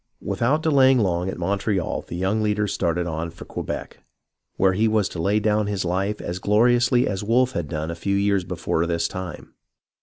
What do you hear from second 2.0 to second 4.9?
the young leader started on for Quebec, where he